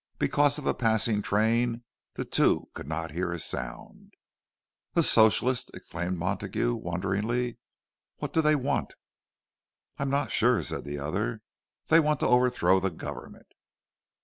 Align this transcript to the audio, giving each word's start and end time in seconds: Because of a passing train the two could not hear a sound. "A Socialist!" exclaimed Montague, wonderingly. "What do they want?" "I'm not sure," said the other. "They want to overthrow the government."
Because 0.17 0.57
of 0.57 0.65
a 0.65 0.73
passing 0.73 1.21
train 1.21 1.83
the 2.15 2.25
two 2.25 2.69
could 2.73 2.87
not 2.87 3.11
hear 3.11 3.31
a 3.31 3.37
sound. 3.37 4.15
"A 4.95 5.03
Socialist!" 5.03 5.69
exclaimed 5.75 6.17
Montague, 6.17 6.73
wonderingly. 6.73 7.59
"What 8.17 8.33
do 8.33 8.41
they 8.41 8.55
want?" 8.55 8.95
"I'm 9.99 10.09
not 10.09 10.31
sure," 10.31 10.63
said 10.63 10.85
the 10.85 10.97
other. 10.97 11.43
"They 11.89 11.99
want 11.99 12.19
to 12.21 12.27
overthrow 12.27 12.79
the 12.79 12.89
government." 12.89 13.53